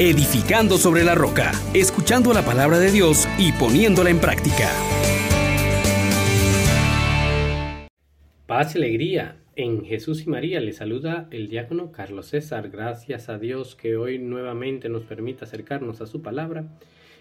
[0.00, 4.70] edificando sobre la roca, escuchando la palabra de Dios y poniéndola en práctica.
[8.46, 9.36] Paz y alegría.
[9.56, 12.70] En Jesús y María le saluda el diácono Carlos César.
[12.70, 16.64] Gracias a Dios que hoy nuevamente nos permite acercarnos a su palabra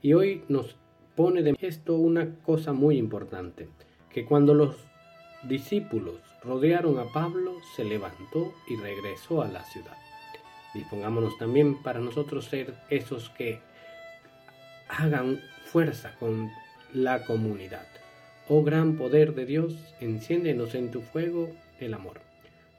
[0.00, 0.76] y hoy nos
[1.16, 3.68] pone de esto una cosa muy importante,
[4.10, 4.76] que cuando los
[5.42, 9.96] discípulos rodearon a Pablo, se levantó y regresó a la ciudad.
[10.74, 13.60] Dispongámonos también para nosotros ser esos que
[14.88, 16.50] hagan fuerza con
[16.92, 17.86] la comunidad.
[18.48, 22.20] Oh gran poder de Dios, enciéndenos en tu fuego el amor.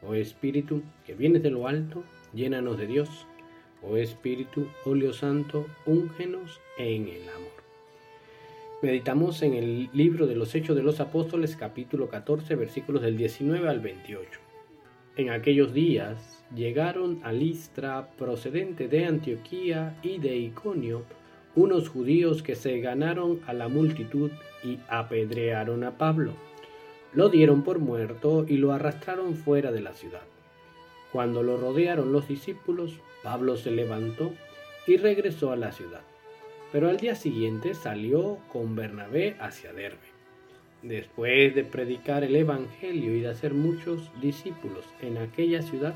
[0.02, 3.27] Oh Espíritu, que vienes de lo alto, llénanos de Dios.
[3.81, 7.52] Oh Espíritu, óleo santo, úngenos en el amor.
[8.81, 13.69] Meditamos en el libro de los Hechos de los Apóstoles capítulo 14 versículos del 19
[13.69, 14.39] al 28.
[15.17, 21.03] En aquellos días llegaron a Listra, procedente de Antioquía y de Iconio,
[21.55, 24.31] unos judíos que se ganaron a la multitud
[24.63, 26.33] y apedrearon a Pablo.
[27.13, 30.23] Lo dieron por muerto y lo arrastraron fuera de la ciudad.
[31.11, 34.31] Cuando lo rodearon los discípulos, Pablo se levantó
[34.88, 36.02] y regresó a la ciudad
[36.71, 39.97] pero al día siguiente salió con Bernabé hacia Derbe.
[40.81, 45.93] Después de predicar el Evangelio y de hacer muchos discípulos en aquella ciudad,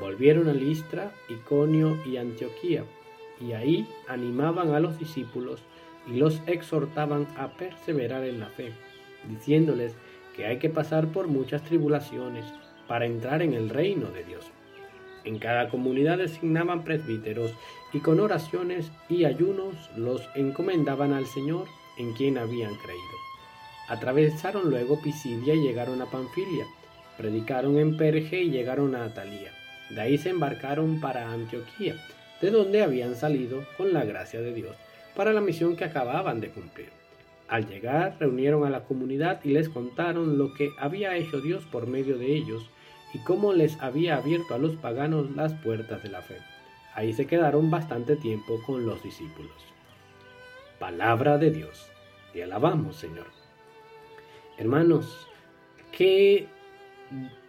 [0.00, 2.84] volvieron a Listra, Iconio y Antioquía,
[3.40, 5.60] y ahí animaban a los discípulos
[6.06, 8.72] y los exhortaban a perseverar en la fe,
[9.28, 9.94] diciéndoles
[10.36, 12.44] que hay que pasar por muchas tribulaciones
[12.88, 14.50] para entrar en el reino de Dios.
[15.24, 17.54] En cada comunidad designaban presbíteros
[17.92, 21.66] y con oraciones y ayunos los encomendaban al Señor
[21.98, 23.22] en quien habían creído.
[23.88, 26.66] Atravesaron luego Pisidia y llegaron a Panfilia.
[27.18, 29.52] Predicaron en Perge y llegaron a Atalía.
[29.94, 31.96] De ahí se embarcaron para Antioquía,
[32.40, 34.76] de donde habían salido con la gracia de Dios
[35.14, 36.88] para la misión que acababan de cumplir.
[37.48, 41.86] Al llegar reunieron a la comunidad y les contaron lo que había hecho Dios por
[41.86, 42.70] medio de ellos
[43.12, 46.38] y cómo les había abierto a los paganos las puertas de la fe.
[46.94, 49.52] Ahí se quedaron bastante tiempo con los discípulos.
[50.78, 51.88] Palabra de Dios.
[52.32, 53.26] Te alabamos, Señor.
[54.56, 55.26] Hermanos,
[55.90, 56.46] qué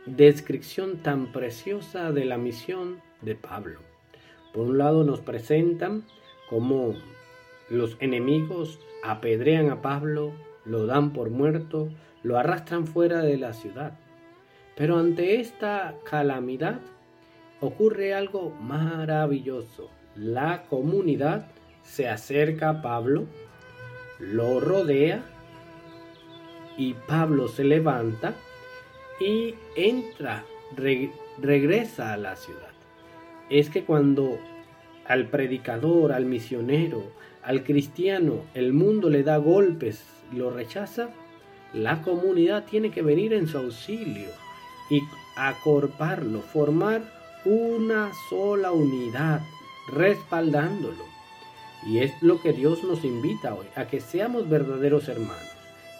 [0.05, 3.79] descripción tan preciosa de la misión de Pablo.
[4.53, 6.03] Por un lado nos presentan
[6.49, 6.95] cómo
[7.69, 10.33] los enemigos apedrean a Pablo,
[10.65, 11.89] lo dan por muerto,
[12.21, 13.97] lo arrastran fuera de la ciudad.
[14.75, 16.79] Pero ante esta calamidad
[17.61, 19.89] ocurre algo maravilloso.
[20.15, 21.47] La comunidad
[21.81, 23.25] se acerca a Pablo,
[24.19, 25.23] lo rodea
[26.77, 28.35] y Pablo se levanta
[29.23, 30.43] y entra,
[31.39, 32.71] regresa a la ciudad.
[33.49, 34.37] Es que cuando
[35.05, 37.03] al predicador, al misionero,
[37.41, 41.09] al cristiano, el mundo le da golpes, lo rechaza,
[41.73, 44.29] la comunidad tiene que venir en su auxilio
[44.89, 45.01] y
[45.37, 47.01] acorparlo, formar
[47.45, 49.41] una sola unidad,
[49.91, 51.05] respaldándolo.
[51.85, 55.51] Y es lo que Dios nos invita hoy, a que seamos verdaderos hermanos,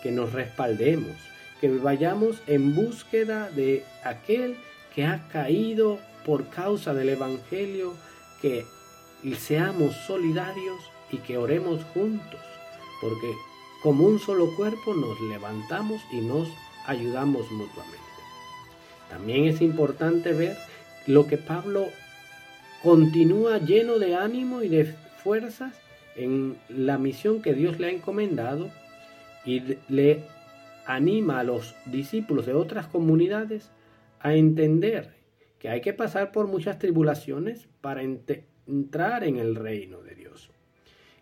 [0.02, 1.18] que nos respaldemos,
[1.64, 4.58] que vayamos en búsqueda de aquel
[4.94, 7.94] que ha caído por causa del Evangelio,
[8.42, 8.66] que
[9.38, 12.42] seamos solidarios y que oremos juntos,
[13.00, 13.32] porque
[13.82, 16.50] como un solo cuerpo nos levantamos y nos
[16.86, 17.98] ayudamos mutuamente.
[19.10, 20.58] También es importante ver
[21.08, 21.88] lo que Pablo
[22.82, 24.94] continúa lleno de ánimo y de
[25.24, 25.72] fuerzas
[26.18, 28.70] en la misión que Dios le ha encomendado
[29.46, 30.26] y le
[30.86, 33.72] anima a los discípulos de otras comunidades
[34.20, 35.16] a entender
[35.60, 40.52] que hay que pasar por muchas tribulaciones para entrar en el reino de Dios.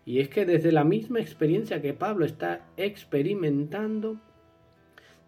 [0.04, 4.20] Y es que desde la misma experiencia que Pablo está experimentando,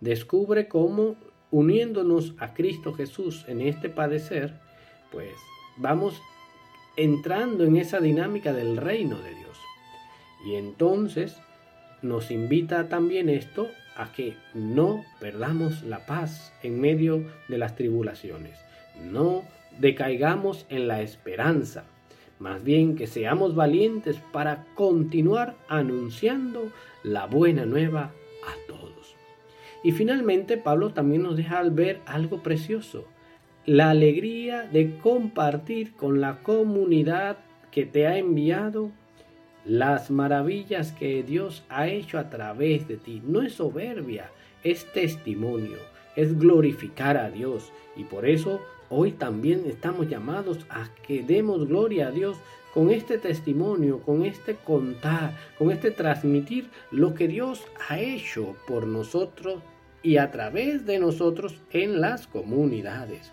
[0.00, 1.16] descubre cómo
[1.50, 4.54] uniéndonos a Cristo Jesús en este padecer,
[5.12, 5.34] pues
[5.76, 6.20] vamos
[6.96, 9.58] entrando en esa dinámica del reino de Dios.
[10.44, 11.37] Y entonces
[12.02, 18.58] nos invita también esto a que no perdamos la paz en medio de las tribulaciones,
[19.11, 19.44] no
[19.79, 21.85] decaigamos en la esperanza,
[22.38, 26.70] más bien que seamos valientes para continuar anunciando
[27.02, 28.12] la buena nueva
[28.46, 29.17] a todos.
[29.82, 33.06] Y finalmente Pablo también nos deja al ver algo precioso,
[33.67, 37.38] la alegría de compartir con la comunidad
[37.70, 38.90] que te ha enviado
[39.64, 43.22] las maravillas que Dios ha hecho a través de ti.
[43.25, 44.31] No es soberbia,
[44.62, 45.78] es testimonio,
[46.16, 47.72] es glorificar a Dios.
[47.96, 52.37] Y por eso hoy también estamos llamados a que demos gloria a Dios
[52.75, 58.87] con este testimonio, con este contar, con este transmitir lo que Dios ha hecho por
[58.87, 59.62] nosotros
[60.02, 63.32] y a través de nosotros en las comunidades.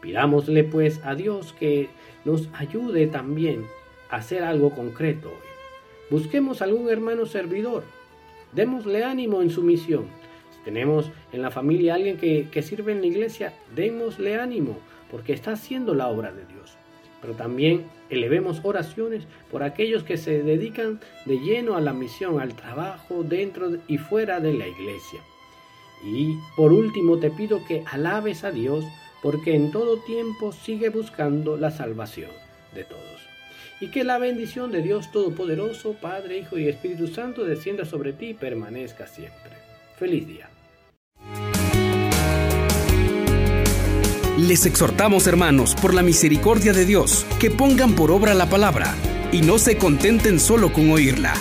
[0.00, 1.90] Pidámosle pues a Dios que
[2.24, 3.66] nos ayude también
[4.10, 5.30] a hacer algo concreto.
[6.12, 7.84] Busquemos algún hermano servidor,
[8.52, 10.04] démosle ánimo en su misión.
[10.54, 14.76] Si tenemos en la familia alguien que, que sirve en la iglesia, démosle ánimo,
[15.10, 16.76] porque está haciendo la obra de Dios.
[17.22, 22.52] Pero también elevemos oraciones por aquellos que se dedican de lleno a la misión, al
[22.56, 25.20] trabajo dentro y fuera de la iglesia.
[26.04, 28.84] Y por último te pido que alabes a Dios
[29.22, 32.32] porque en todo tiempo sigue buscando la salvación
[32.74, 33.31] de todos.
[33.80, 38.30] Y que la bendición de Dios Todopoderoso, Padre, Hijo y Espíritu Santo descienda sobre ti
[38.30, 39.52] y permanezca siempre.
[39.98, 40.48] Feliz día.
[44.38, 48.94] Les exhortamos, hermanos, por la misericordia de Dios, que pongan por obra la palabra
[49.30, 51.34] y no se contenten solo con oírla